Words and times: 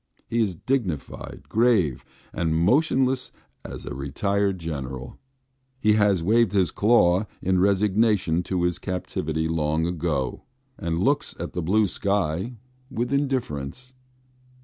He 0.27 0.41
is 0.41 0.55
dignified, 0.55 1.43
grave, 1.47 2.03
and 2.33 2.55
motionless 2.55 3.31
as 3.63 3.85
a 3.85 3.93
retired 3.93 4.57
general. 4.57 5.19
He 5.79 5.93
has 5.93 6.23
waved 6.23 6.53
his 6.53 6.71
claw 6.71 7.27
in 7.39 7.59
resignation 7.59 8.41
to 8.45 8.63
his 8.63 8.79
captivity 8.79 9.47
long 9.47 9.85
ago, 9.85 10.41
and 10.75 10.97
looks 11.03 11.35
at 11.39 11.53
the 11.53 11.61
blue 11.61 11.85
sky 11.85 12.55
with 12.89 13.13
indifference. 13.13 13.93